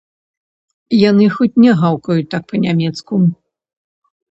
Яны 1.09 1.27
хоць 1.35 1.51
не 1.67 1.71
гаўкаюць 1.83 2.27
так 2.33 2.43
па-нямецку. 2.55 3.23